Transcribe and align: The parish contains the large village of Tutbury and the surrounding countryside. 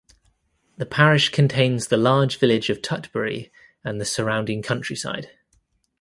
The 0.77 0.87
parish 0.87 1.29
contains 1.29 1.89
the 1.89 1.95
large 1.95 2.39
village 2.39 2.71
of 2.71 2.81
Tutbury 2.81 3.51
and 3.83 4.01
the 4.01 4.05
surrounding 4.05 4.63
countryside. 4.63 5.29